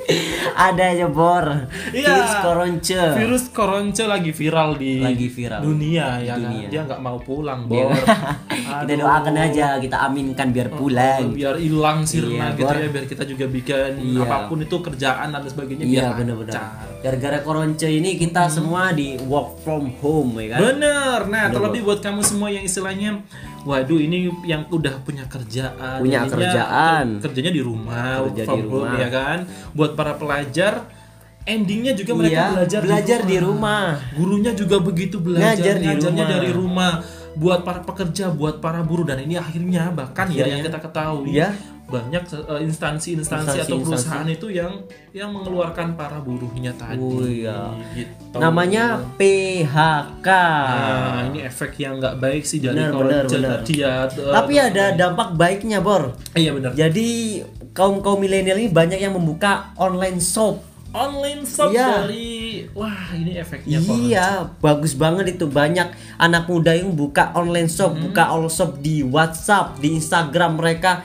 Ada 0.53 0.93
aja 0.93 1.07
bor. 1.07 1.45
Iya. 1.89 2.13
Virus 2.13 2.33
koronce. 2.39 3.01
Virus 3.13 3.43
koronce 3.49 4.03
lagi 4.05 4.29
viral 4.29 4.73
di 4.73 4.97
Lagi 4.97 5.27
viral. 5.27 5.61
dunia 5.61 6.17
ya 6.19 6.33
kan? 6.33 6.45
Dunia. 6.47 6.67
Dia 6.69 6.81
nggak 6.83 6.99
mau 6.99 7.17
pulang, 7.17 7.65
Bor. 7.65 7.89
kita 8.81 8.93
doakan 8.95 9.35
aja, 9.35 9.77
kita 9.77 9.97
aminkan 10.03 10.49
biar 10.49 10.69
pulang. 10.69 11.33
biar 11.33 11.57
hilang 11.57 12.05
sirna 12.05 12.49
Iya, 12.49 12.55
gitu 12.55 12.63
Bor. 12.63 12.77
ya 12.77 12.89
biar 12.89 13.05
kita 13.05 13.23
juga 13.25 13.45
bikin 13.47 13.91
Iya. 13.99 14.21
apa 14.23 14.37
pun 14.45 14.57
itu 14.59 14.77
kerjaan 14.77 15.27
dan 15.29 15.41
sebagainya 15.43 15.83
Iya 15.83 16.01
biar 16.03 16.13
benar-benar. 16.15 16.61
Gara-gara 17.01 17.37
koronce 17.41 17.89
ini 17.89 18.15
kita 18.15 18.47
semua 18.47 18.91
di 18.91 19.17
work 19.23 19.59
from 19.59 19.89
home 19.99 20.37
ya 20.39 20.55
kan. 20.55 20.59
Bener. 20.69 21.19
Nah, 21.27 21.45
terlebih 21.49 21.81
buat 21.83 21.99
kamu 21.99 22.21
semua 22.21 22.47
yang 22.47 22.63
istilahnya, 22.63 23.19
waduh 23.63 23.95
ini 23.97 24.17
yang 24.43 24.67
udah 24.67 24.99
punya 25.01 25.23
kerjaan, 25.25 25.99
Punya 25.99 26.23
kerjaan. 26.25 27.05
ke- 27.15 27.21
kerjanya 27.23 27.51
di 27.51 27.61
rumah, 27.61 28.23
Kerja 28.27 28.43
di 28.43 28.49
home, 28.49 28.67
rumah. 28.69 28.95
ya 28.95 29.07
kan. 29.07 29.37
Buat 29.71 29.91
para 29.93 30.13
pelajar, 30.13 30.83
endingnya 31.43 31.91
juga 31.91 32.11
mereka 32.13 32.35
Iya, 32.35 32.51
belajar, 32.53 32.79
belajar 32.81 33.19
di 33.23 33.37
rumah. 33.37 33.85
Gurunya 34.13 34.51
juga 34.53 34.77
begitu 34.79 35.17
belajar, 35.17 35.55
Ngajar 35.55 35.75
di 35.77 35.87
ngajarnya 35.89 36.11
rumah. 36.19 36.33
dari 36.33 36.49
rumah. 36.51 36.93
Buat 37.33 37.59
para 37.61 37.81
pekerja, 37.81 38.29
buat 38.29 38.59
para 38.59 38.79
buruh 38.79 39.03
dan 39.03 39.17
ini 39.17 39.33
akhirnya 39.35 39.89
bahkan 39.89 40.27
ya 40.27 40.45
Akhirnya. 40.45 40.53
yang 40.53 40.61
kita 40.61 40.79
ketahui 40.79 41.33
Iya. 41.33 41.49
Banyak 41.83 42.23
eh, 42.25 42.61
instansi-instansi 42.63 43.67
atau 43.67 43.77
perusahaan 43.77 44.25
itu 44.25 44.47
yang 44.49 44.81
yang 45.11 45.29
mengeluarkan 45.29 45.93
para 45.93 46.17
buruhnya 46.17 46.73
tadi. 46.73 46.97
Oh, 46.97 47.21
iya. 47.21 47.69
Gitu. 47.93 48.33
Namanya 48.33 49.03
PHK. 49.19 50.27
Nah, 50.27 51.21
ini 51.29 51.39
efek 51.43 51.77
yang 51.77 51.99
nggak 51.99 52.17
baik 52.17 52.43
sih 52.43 52.57
dari 52.57 52.81
benar. 52.81 53.27
tadi 53.27 53.73
ya. 53.77 54.07
Eh, 54.07 54.31
Tapi 54.31 54.53
ada 54.57 54.95
dampak 54.95 55.35
baiknya, 55.35 55.83
Bor. 55.83 56.17
iya 56.33 56.55
benar. 56.55 56.73
Jadi 56.73 57.41
kaum 57.73 57.99
kaum 57.99 58.17
milenial 58.17 58.57
ini 58.57 58.69
banyak 58.69 58.97
yang 58.97 59.13
membuka 59.13 59.73
online 59.75 60.17
shop. 60.17 60.61
Online 60.93 61.41
shop 61.41 61.73
Iya. 61.73 62.05
dari 62.05 62.29
wah 62.77 63.09
ini 63.17 63.33
efeknya 63.33 63.81
kok. 63.81 63.97
Iya, 63.97 64.27
bagus 64.61 64.93
banget 64.93 65.33
itu. 65.33 65.49
Banyak 65.49 65.89
anak 66.17 66.45
muda 66.45 66.69
yang 66.69 66.93
buka 66.93 67.33
online 67.33 67.65
shop, 67.65 67.97
Hmm. 67.97 68.01
buka 68.07 68.29
all 68.29 68.45
shop 68.45 68.77
di 68.77 69.01
WhatsApp, 69.01 69.81
di 69.81 69.97
Instagram 69.97 70.61
mereka. 70.61 71.01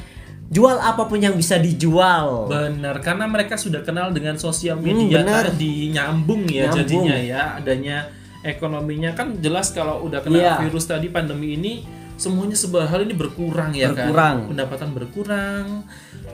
Jual 0.48 0.76
apa 0.76 1.04
pun 1.04 1.16
yang 1.16 1.32
bisa 1.32 1.56
dijual. 1.56 2.48
Benar, 2.48 2.98
karena 2.98 3.24
mereka 3.24 3.54
sudah 3.54 3.80
kenal 3.80 4.08
dengan 4.10 4.34
sosial 4.34 4.76
Hmm, 4.76 4.86
media 4.86 5.20
benar. 5.20 5.44
tadi 5.46 5.92
nyambung 5.92 6.44
ya 6.44 6.66
Nyambung. 6.66 6.78
jadinya 6.78 7.16
ya 7.16 7.42
adanya 7.54 7.96
ekonominya 8.40 9.12
kan 9.12 9.36
jelas 9.36 9.70
kalau 9.70 10.00
udah 10.02 10.20
kena 10.20 10.38
Iya. 10.38 10.52
virus 10.62 10.84
tadi 10.84 11.08
pandemi 11.08 11.52
ini 11.52 11.72
semuanya 12.18 12.52
sebuah 12.54 12.84
hal 12.84 13.00
ini 13.00 13.14
berkurang 13.14 13.70
ya 13.72 13.88
Berkurang. 13.88 14.36
kan 14.42 14.48
pendapatan 14.50 14.88
berkurang 14.90 15.66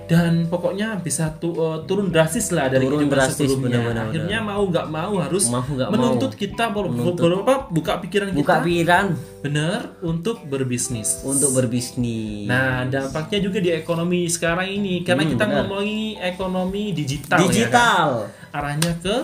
dan 0.05 0.45
pokoknya 0.47 0.97
bisa 0.99 1.33
tu- 1.35 1.53
eh, 1.55 1.79
turun 1.85 2.09
drastis 2.09 2.49
lah 2.51 2.67
dari 2.67 2.85
Turun 2.85 3.05
kehidupan 3.05 3.17
drastis, 3.19 3.45
sebelumnya 3.47 3.81
benar-benar. 3.81 4.05
akhirnya 4.07 4.39
mau 4.43 4.63
nggak 4.63 4.87
mau 4.91 5.13
harus 5.19 5.45
Mau 5.47 5.61
nggak 5.63 5.89
menuntut 5.91 6.31
mau. 6.31 6.39
kita 6.39 6.65
ber- 6.67 6.93
berapa 7.15 7.55
buka 7.69 7.93
pikiran 8.01 8.27
Buka 8.31 8.41
kita 8.41 8.55
pikiran 8.63 9.07
benar 9.41 9.81
untuk 10.03 10.41
berbisnis 10.43 11.21
untuk 11.23 11.53
berbisnis. 11.53 12.45
Nah, 12.45 12.85
dampaknya 12.85 13.39
juga 13.41 13.59
di 13.59 13.71
ekonomi 13.71 14.25
sekarang 14.27 14.69
ini 14.71 15.01
karena 15.01 15.23
Hmm, 15.23 15.33
kita 15.33 15.45
benar. 15.47 15.57
ngomongin 15.63 16.17
ekonomi 16.19 16.85
digital, 16.93 17.39
ya 17.39 17.45
digital. 17.47 18.09
kan? 18.25 18.53
Arahnya 18.55 18.93
ke 18.99 19.17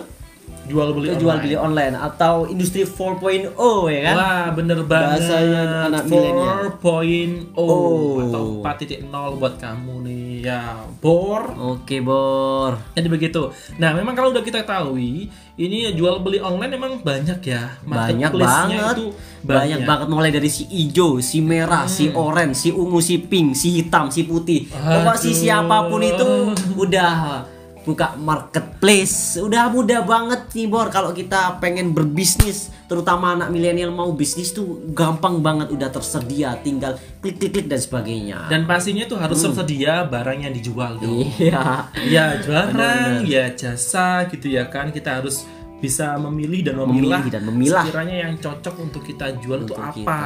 jual 0.63 0.87
beli 0.91 1.07
Ke 1.07 1.11
online. 1.11 1.21
jual 1.21 1.37
beli 1.41 1.55
online 1.57 1.95
atau 1.95 2.35
industri 2.45 2.81
4.0 2.81 3.51
ya 3.87 3.99
kan? 4.07 4.15
Wah, 4.15 4.47
bener 4.51 4.79
banget. 4.83 5.19
Bahasanya 5.19 5.63
anak 5.89 6.03
milenial. 6.05 6.59
4.0 6.77 7.53
Oh. 7.53 8.21
atau 8.21 8.43
4.0 8.61 9.09
buat 9.35 9.55
kamu 9.57 9.93
nih. 10.03 10.27
Ya, 10.41 10.73
bor. 10.97 11.53
Oke, 11.53 12.01
Bor. 12.01 12.73
Jadi 12.91 13.07
begitu. 13.07 13.49
Nah, 13.77 13.93
memang 13.93 14.13
kalau 14.13 14.31
udah 14.31 14.41
kita 14.41 14.61
ketahui, 14.61 15.29
ini 15.55 15.77
jual 15.91 16.17
beli 16.17 16.39
online 16.39 16.73
memang 16.73 16.97
banyak 16.99 17.39
ya. 17.43 17.77
Banyak 17.81 18.31
banget. 18.31 18.95
Itu 18.95 19.05
banyak 19.41 19.85
banget 19.85 20.07
mulai 20.07 20.29
dari 20.29 20.47
si 20.47 20.65
hijau, 20.65 21.19
si 21.19 21.41
merah, 21.41 21.85
si 21.85 22.09
Hmm. 22.09 22.17
orange, 22.17 22.57
si 22.57 22.69
ungu, 22.69 22.97
si 22.97 23.19
pink, 23.19 23.53
si 23.53 23.75
hitam, 23.75 24.09
si 24.09 24.23
putih. 24.23 24.65
Pokoknya 24.65 25.13
si 25.13 25.29
siapa 25.35 25.85
pun 25.85 26.01
itu 26.01 26.27
udah 26.73 27.45
buka 27.81 28.13
marketplace. 28.15 29.41
Udah 29.41 29.69
mudah 29.69 30.05
banget 30.05 30.51
nih 30.53 30.67
Bor 30.67 30.87
kalau 30.87 31.11
kita 31.11 31.57
pengen 31.57 31.91
berbisnis, 31.91 32.69
terutama 32.85 33.33
anak 33.33 33.49
milenial 33.49 33.89
mau 33.89 34.13
bisnis 34.13 34.51
tuh 34.51 34.85
gampang 34.93 35.41
banget 35.41 35.73
udah 35.73 35.89
tersedia, 35.89 36.57
tinggal 36.61 36.97
klik-klik-klik 37.19 37.65
dan 37.65 37.79
sebagainya. 37.81 38.47
Dan 38.47 38.65
pastinya 38.65 39.05
tuh 39.05 39.17
harus 39.17 39.39
tersedia 39.39 40.05
barang 40.05 40.45
yang 40.45 40.53
dijual 40.53 40.97
dong. 40.97 41.25
Iya. 41.41 41.89
ya 42.05 42.25
barang 42.39 43.25
ya 43.25 43.53
jasa 43.53 44.29
gitu 44.29 44.47
ya 44.47 44.69
kan 44.69 44.93
kita 44.93 45.21
harus 45.21 45.45
bisa 45.81 46.13
memilih 46.21 46.61
dan 46.61 46.75
memilah, 46.77 47.25
Memilih 47.25 47.31
dan 47.33 47.43
memilah. 47.49 47.81
sekiranya 47.81 48.15
yang 48.29 48.33
cocok 48.37 48.75
untuk 48.77 49.01
kita 49.01 49.33
jual 49.41 49.65
itu 49.65 49.73
Untuk 49.73 49.81
apa 49.81 49.97
kita. 49.97 50.21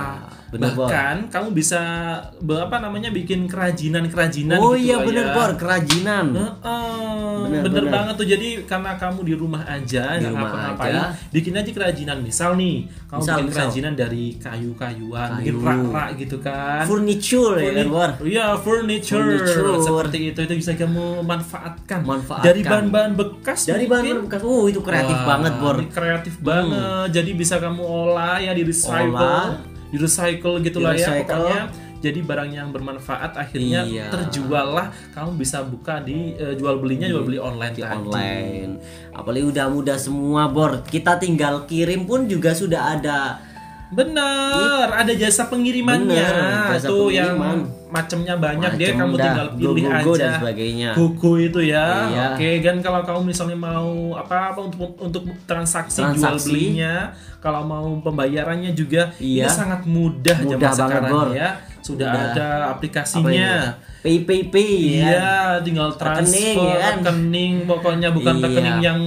Bener, 0.55 0.71
Bor. 0.71 0.85
bahkan 0.85 1.27
kamu 1.27 1.47
bisa 1.51 1.81
be- 2.37 2.57
apa 2.57 2.79
namanya 2.79 3.09
bikin 3.09 3.43
kerajinan 3.45 4.07
kerajinan 4.07 4.55
Oh 4.57 4.71
gitu 4.71 4.85
iya 4.85 4.95
bener 4.99 5.25
ya. 5.25 5.33
Bor, 5.33 5.51
kerajinan. 5.53 6.25
Heeh, 6.31 7.37
Bener, 7.45 7.61
bener, 7.61 7.73
bener. 7.77 7.93
banget 7.93 8.13
tuh 8.15 8.25
jadi 8.25 8.47
karena 8.63 8.91
kamu 8.95 9.19
di 9.21 9.33
rumah 9.33 9.61
aja 9.63 10.15
Di 10.15 10.25
rumah 10.25 10.49
ngapa-ngapain 10.49 10.95
aja. 10.95 11.03
bikin 11.29 11.53
aja 11.53 11.69
kerajinan 11.69 12.17
misal 12.19 12.55
nih 12.55 12.75
kamu 13.05 13.19
Misal, 13.19 13.35
bikin 13.35 13.45
misal. 13.45 13.57
kerajinan 13.59 13.93
dari 13.93 14.25
kayu-kayuan 14.35 15.29
bikin 15.37 15.53
Kayu. 15.53 15.61
rak-rak 15.61 16.09
gitu 16.17 16.37
kan 16.39 16.83
Furniture 16.85 17.55
ya 17.55 17.71
kan 17.73 17.87
Bor. 17.87 18.09
Iya, 18.23 18.45
furniture. 18.57 19.21
Furniture. 19.21 19.77
Seperti 19.79 20.17
itu 20.27 20.39
itu 20.41 20.53
bisa 20.55 20.71
kamu 20.73 21.05
manfaatkan. 21.21 21.99
Manfaatkan. 22.01 22.45
Dari 22.45 22.61
bahan-bahan 22.61 23.11
bekas 23.13 23.59
Dari 23.63 23.85
mungkin. 23.85 24.15
bahan 24.15 24.25
bekas. 24.25 24.41
Oh, 24.41 24.65
itu 24.65 24.79
kreatif 24.79 25.15
Wah, 25.15 25.25
banget 25.27 25.53
Bor. 25.57 25.77
kreatif 25.85 26.35
banget. 26.39 27.07
Jadi 27.11 27.31
bisa 27.33 27.55
kamu 27.57 27.81
olah 27.81 28.37
ya 28.37 28.51
di 28.51 28.63
recycle. 28.63 29.74
Di 29.95 29.97
recycle 29.97 30.59
gitulah 30.59 30.91
ya 30.91 31.23
pokoknya. 31.23 31.71
Jadi 31.95 32.19
barang 32.21 32.51
yang 32.51 32.69
bermanfaat 32.69 33.33
akhirnya 33.33 33.81
Iya. 33.81 34.11
terjual 34.11 34.75
lah. 34.75 34.91
Kamu 35.09 35.39
bisa 35.39 35.63
buka 35.63 35.97
di 35.97 36.35
eh, 36.35 36.53
jual 36.53 36.77
belinya 36.77 37.07
jual 37.07 37.23
beli 37.23 37.39
online 37.39 37.73
di 37.73 37.81
tadi. 37.81 37.95
online. 37.95 38.71
Apalagi 39.09 39.45
udah 39.47 39.65
mudah 39.71 39.97
semua 39.97 40.45
bor. 40.45 40.83
Kita 40.83 41.17
tinggal 41.17 41.63
kirim 41.65 42.03
pun 42.03 42.27
juga 42.27 42.51
sudah 42.51 42.99
ada. 42.99 43.39
Bener, 43.95 44.87
ada 44.91 45.11
jasa 45.11 45.47
pengirimannya. 45.47 46.19
Bener, 46.19 46.75
jasa 46.75 46.87
tuh 46.87 47.07
pengiriman. 47.07 47.15
yang 47.15 47.59
macamnya 47.87 48.35
banyak 48.35 48.71
Macem 48.75 48.91
kamu 48.93 49.13
dah, 49.15 49.23
tinggal 49.25 49.47
pilih 49.55 49.85
aja. 49.87 50.11
dan 50.19 50.31
sebagainya. 50.37 50.89
Gogo 50.93 51.31
itu 51.37 51.59
ya. 51.63 51.85
Iya. 52.05 52.25
Oke, 52.35 52.49
kan 52.59 52.75
kalau 52.79 53.01
kamu 53.01 53.21
misalnya 53.25 53.55
mau 53.55 53.87
apa 54.13 54.51
apa 54.51 54.59
untuk 54.61 54.99
untuk 54.99 55.23
transaksi, 55.45 56.03
jual 56.03 56.11
Transaksi. 56.11 56.43
belinya, 56.45 56.93
kalau 57.39 57.63
mau 57.63 57.87
pembayarannya 58.01 58.71
juga 58.71 59.15
Iya. 59.15 59.47
ini 59.47 59.49
sangat 59.49 59.87
mudah, 59.87 60.37
Mudah 60.37 60.51
zaman 60.51 60.59
banget, 60.61 60.75
sekarang 60.75 61.03
Bor. 61.09 61.27
ya. 61.31 61.49
Sudah 61.79 62.09
Udah. 62.09 62.23
ada 62.29 62.47
aplikasinya. 62.69 63.53
Pay 64.01 64.21
pay 64.21 64.41
pay 64.45 64.69
ya. 64.97 65.07
Iya, 65.07 65.33
tinggal 65.61 65.89
transfer 65.95 66.37
Rekening, 66.37 66.57
ya 66.61 66.77
kan? 66.77 66.95
pokoknya 67.65 68.09
bukan 68.11 68.35
Iya. 68.35 68.43
rekening 68.45 68.77
yang 68.79 68.99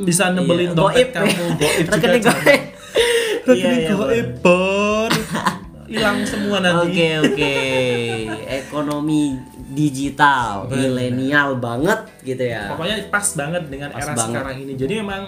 bisa 0.00 0.24
nebelin 0.30 0.70
Iya, 0.70 0.74
dompet 0.74 1.06
goib. 1.06 1.08
kamu, 1.12 1.44
goib 1.60 1.76
juga 1.78 1.92
Rekening 1.92 2.22
goib. 2.24 2.62
Rekening 3.44 3.80
Iya, 3.84 3.92
iya, 3.92 4.24
Bor. 4.40 5.12
Hilang 5.90 6.24
semua 6.24 6.58
nanti. 6.64 6.96
Oke 6.96 7.08
oke. 7.20 7.54
Ekonomi 8.48 9.36
digital, 9.74 10.64
milenial 10.66 11.60
banget 11.60 12.08
gitu 12.24 12.40
ya. 12.40 12.72
Pokoknya 12.72 13.04
pas 13.12 13.26
banget 13.36 13.62
dengan 13.68 13.90
Pas 13.92 14.00
era 14.00 14.12
banget. 14.16 14.32
sekarang 14.32 14.56
ini. 14.64 14.72
Jadi 14.80 14.94
memang 15.04 15.22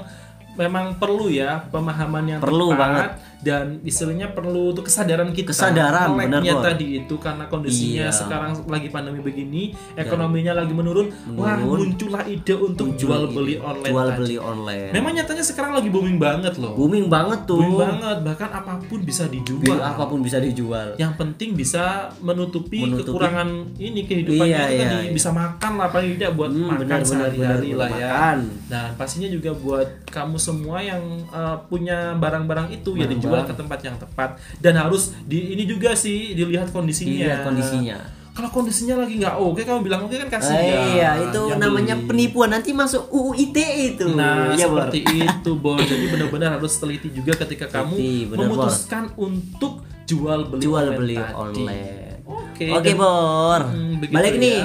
memang 0.56 0.96
perlu 0.96 1.28
ya 1.28 1.60
pemahaman 1.68 2.24
yang 2.24 2.40
Perlu 2.40 2.72
tepat 2.72 2.80
banget. 2.80 3.10
Dan 3.38 3.80
istilahnya 3.82 4.28
perlu 4.28 4.70
untuk 4.70 4.84
kesadaran 4.84 5.30
kita. 5.30 5.50
Kesadaran, 5.50 6.12
Bor. 6.12 6.62
tadi 6.62 6.98
itu 6.98 7.14
karena 7.16 7.44
kondisinya 7.46 8.06
Iya. 8.06 8.12
sekarang 8.12 8.64
lagi 8.64 8.88
pandemi 8.88 9.20
begini, 9.20 9.62
ekonominya 9.94 10.52
lagi 10.54 10.72
menurun, 10.72 11.06
wah 11.32 11.54
Menurun. 11.54 11.92
muncullah 11.92 12.24
ide 12.24 12.54
untuk 12.54 12.90
Muncul 12.90 12.98
jual 12.98 13.22
beli 13.28 13.54
online. 13.56 13.90
Jual 13.90 14.08
tadi. 14.08 14.18
beli 14.18 14.36
online. 14.36 14.90
Memang 14.90 15.12
nyatanya 15.12 15.42
sekarang 15.42 15.72
lagi 15.72 15.88
booming 15.88 16.16
banget 16.16 16.54
loh. 16.56 16.72
booming 16.74 17.06
banget 17.06 17.40
tuh. 17.44 17.58
Booming 17.58 17.76
banget, 17.78 18.18
bahkan 18.22 18.50
apa 18.50 18.72
pun 18.80 19.00
bisa 19.00 19.24
dijual. 19.26 19.62
Bil- 19.62 19.82
apa 19.82 20.02
pun 20.04 20.20
bisa 20.20 20.38
dijual. 20.38 20.88
Yang 20.96 21.12
penting 21.16 21.50
bisa 21.52 21.84
menutupi, 22.18 22.82
Menutupi. 22.82 23.06
kekurangan 23.06 23.48
ini 23.76 24.00
kehidupannya 24.02 24.44
Iya, 24.46 24.62
itu 24.64 24.74
iya, 24.74 24.86
tadi 24.86 24.98
iya. 25.02 25.12
bisa 25.12 25.30
makan 25.30 25.72
lah 25.76 25.88
paling 25.88 26.10
tidak 26.14 26.32
buat 26.32 26.50
Hmm, 26.50 26.66
makan 26.66 26.80
benar, 26.80 26.98
benar, 26.98 27.06
sehari-hari 27.06 27.68
benar, 27.68 27.78
lah 27.78 27.88
ya. 27.88 28.08
makan. 28.08 28.38
Dan 28.66 28.88
pastinya 28.96 29.28
juga 29.28 29.50
buat 29.52 29.88
kamu 30.06 30.36
semua 30.36 30.78
yang 30.78 31.02
uh, 31.28 31.56
punya 31.66 32.14
barang-barang 32.14 32.68
itu 32.72 32.90
ya 32.94 33.06
dijual 33.06 33.25
ke 33.28 33.54
tempat 33.54 33.78
yang 33.80 33.96
tepat 33.96 34.30
dan 34.56 34.74
harus 34.76 35.02
di 35.22 35.52
ini 35.52 35.64
juga 35.64 35.92
sih 35.92 36.32
dilihat 36.32 36.70
kondisinya. 36.70 37.10
Dilihat 37.12 37.40
kondisinya. 37.42 37.98
kalau 38.30 38.52
kondisinya 38.52 39.00
lagi 39.00 39.16
nggak 39.16 39.32
oke 39.34 39.58
kamu 39.58 39.80
bilang 39.82 40.00
oke 40.02 40.12
kan 40.14 40.28
kasih 40.30 40.52
Eh, 40.52 40.60
ya 40.60 40.80
iya, 40.86 41.10
itu 41.24 41.40
yang 41.46 41.56
namanya 41.58 41.96
beli. 41.96 42.28
penipuan. 42.28 42.52
Nanti 42.52 42.70
masuk 42.70 43.08
UU 43.08 43.32
ITE 43.34 43.64
itu. 43.90 44.12
Nah, 44.12 44.52
Iya, 44.52 44.68
Bor. 44.68 44.84
seperti 44.84 44.98
itu, 45.24 45.50
Bor. 45.56 45.80
Jadi 45.80 46.04
benar-benar 46.06 46.50
harus 46.54 46.76
teliti 46.76 47.08
juga 47.10 47.32
ketika 47.34 47.64
kamu 47.66 47.96
Teliti, 47.96 48.12
benar, 48.26 48.36
Bor. 48.44 48.44
memutuskan 48.60 49.04
untuk 49.16 49.72
jual 50.04 50.40
beli 50.46 50.60
jual 50.60 50.84
online 50.84 50.98
beli 51.00 51.16
tadi. 51.16 51.32
online. 51.34 51.88
Oke. 52.22 52.66
Oke, 52.70 52.84
dan- 52.84 52.98
Bor. 52.98 53.60
Hmm, 53.64 53.92
Balik 54.06 54.34
nih. 54.36 54.60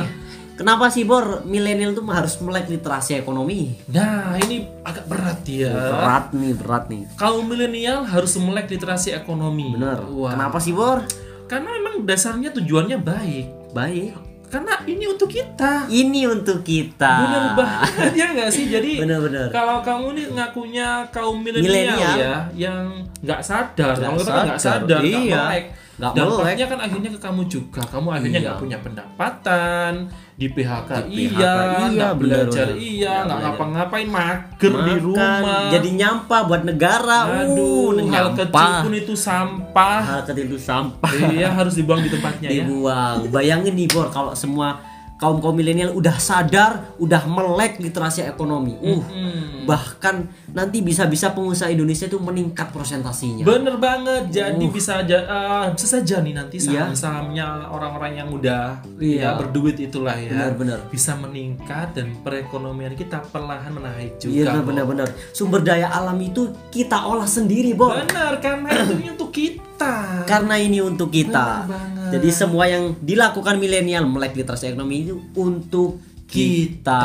Kenapa 0.62 0.94
sih, 0.94 1.10
Bor? 1.10 1.41
Milenial 1.41 1.98
tuh 1.98 2.06
harus 2.06 2.38
melek 2.38 2.70
literasi 2.70 3.18
ekonomi? 3.18 3.82
Nah, 3.89 4.38
ini 4.38 4.62
agak 4.86 5.10
berat 5.10 5.41
ya. 5.41 5.74
Berat 5.74 6.25
nih, 6.32 6.53
berat 6.53 6.86
nih. 6.86 7.01
Kaum 7.18 7.50
milenial 7.50 8.06
harus 8.06 8.38
melek 8.38 8.70
literasi 8.70 9.10
ekonomi. 9.12 9.74
Bener. 9.74 10.06
Wah. 10.06 10.38
Kenapa 10.38 10.62
sih, 10.62 10.70
Bor? 10.70 11.01
Karena 11.50 11.65
memang 11.74 12.06
dasarnya 12.06 12.53
tujuannya 12.53 13.01
baik. 13.01 13.74
Baik. 13.74 14.13
Karena 14.53 14.86
ini 14.86 15.10
untuk 15.10 15.34
kita. 15.34 15.89
Ini 15.89 16.30
untuk 16.30 16.62
kita. 16.62 17.13
Bener 17.24 17.44
banget 17.58 18.12
ya 18.13 18.25
nggak 18.30 18.51
sih? 18.53 18.68
Jadi 18.68 19.01
Bener-bener. 19.01 19.50
kalau 19.50 19.82
kamu 19.82 20.13
nih 20.13 20.25
ngakunya 20.30 20.88
kaum 21.10 21.41
milenial 21.41 21.98
ya, 21.98 22.36
yang 22.53 23.01
nggak 23.18 23.41
sadar, 23.41 23.96
Nggak 23.96 24.03
kamu 24.03 24.18
kata 24.20 24.30
nggak 24.46 24.60
sadar. 24.60 24.86
sadar, 24.86 25.00
nggak 25.01 25.24
Iya. 25.25 25.41
melek. 25.41 25.65
Nggak 25.91 26.13
Dampaknya 26.15 26.65
kan 26.65 26.79
akhirnya 26.81 27.10
ke 27.12 27.19
kamu 27.19 27.41
juga. 27.45 27.81
Kamu 27.83 28.07
akhirnya 28.10 28.39
Iya. 28.39 28.48
nggak 28.48 28.60
punya 28.60 28.77
pendapatan, 28.79 29.91
di 30.33 30.48
PHK, 30.50 30.89
Di 31.05 31.25
PHK, 31.29 31.38
iya, 31.38 31.53
iya, 31.53 31.86
nggak 31.91 32.13
belajar 32.17 32.67
bener-bener. 32.71 32.89
iya, 32.98 33.15
Nggak 33.27 33.39
ngapa-ngapain, 33.43 34.07
mager 34.10 34.71
di 34.71 34.93
Makan, 34.93 35.03
rumah. 35.03 35.69
Jadi 35.69 35.89
nyampah 35.93 36.41
buat 36.48 36.62
negara. 36.63 37.19
Aduh, 37.45 37.93
uh, 37.93 38.10
hal 38.10 38.27
kecil 38.33 38.69
pun 38.81 38.93
itu 38.95 39.13
sampah. 39.13 40.00
Hal 40.01 40.21
kecil 40.25 40.45
itu 40.50 40.57
sampah. 40.57 41.12
iya, 41.29 41.53
harus 41.53 41.77
dibuang 41.77 42.01
di 42.01 42.10
tempatnya 42.10 42.50
ya. 42.50 42.65
dibuang. 42.65 43.29
Bayangin 43.29 43.74
nih 43.75 43.88
Bor 43.88 44.10
kalau 44.10 44.33
semua 44.33 44.81
kaum 45.21 45.37
kaum 45.37 45.53
milenial 45.53 45.93
udah 45.93 46.17
sadar, 46.17 46.97
udah 46.97 47.21
melek 47.23 47.77
literasi 47.77 48.25
ekonomi. 48.25 48.73
Uh, 48.75 48.97
Hmm. 49.03 49.63
bahkan 49.63 50.25
nanti 50.49 50.81
bisa-bisa 50.81 51.29
pengusaha 51.29 51.69
Indonesia 51.69 52.03
itu 52.03 52.17
meningkat 52.17 52.73
prosentasinya. 52.73 53.45
Bener 53.45 53.77
banget, 53.77 54.33
jadi 54.33 54.65
bisa 54.67 54.99
aja 54.99 55.17
eh, 55.21 55.65
bisa 55.71 55.87
saja 55.87 56.17
nih 56.19 56.33
nanti 56.33 56.57
Uh. 56.57 56.65
Iya. 56.65 56.89
saham-sahamnya 56.89 57.45
orang-orang 57.69 58.11
yang 58.15 58.29
udah 58.29 58.81
Iya. 58.97 59.21
ya 59.21 59.37
berduit 59.37 59.77
itulah 59.77 60.17
ya, 60.17 60.33
Benar-benar. 60.33 60.89
bisa 60.89 61.13
meningkat 61.15 61.93
dan 61.93 62.17
perekonomian 62.19 62.93
kita 62.93 63.21
perlahan 63.23 63.69
menaik 63.69 64.17
Iya 64.19 64.49
juga. 64.49 64.51
Bo. 64.57 64.67
benar-benar. 64.67 65.07
Sumber 65.31 65.61
daya 65.61 65.87
alam 65.87 66.17
itu 66.17 66.41
kita 66.69 66.97
olah 67.03 67.29
sendiri, 67.29 67.71
Bor. 67.71 67.93
Benar, 67.93 68.41
karena 68.41 68.69
itu 68.73 68.93
untuk 69.07 69.29
kita. 69.29 70.25
Karena 70.25 70.55
ini 70.55 70.81
untuk 70.81 71.09
kita. 71.09 71.63
Benar 71.63 71.69
banget. 71.69 72.00
Jadi 72.12 72.30
semua 72.36 72.68
yang 72.68 72.96
dilakukan 73.00 73.56
milenial 73.58 74.03
melek 74.06 74.36
literasi 74.36 74.72
ekonomi 74.72 75.08
itu 75.08 75.15
untuk 75.39 76.03
kita. 76.27 77.03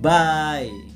Bye. 0.00 0.89